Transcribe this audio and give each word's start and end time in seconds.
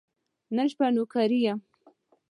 نن 0.55 0.65
شپه 0.71 0.85
نوکري 0.95 1.39
یم. 1.45 1.59